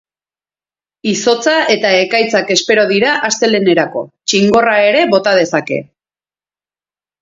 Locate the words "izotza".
1.11-1.53